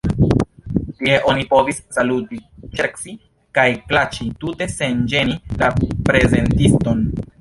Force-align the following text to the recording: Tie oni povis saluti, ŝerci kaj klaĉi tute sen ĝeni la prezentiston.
Tie 1.01 1.17
oni 1.33 1.43
povis 1.51 1.81
saluti, 1.97 2.39
ŝerci 2.79 3.13
kaj 3.59 3.67
klaĉi 3.91 4.27
tute 4.45 4.69
sen 4.77 5.05
ĝeni 5.13 5.37
la 5.63 5.71
prezentiston. 6.11 7.05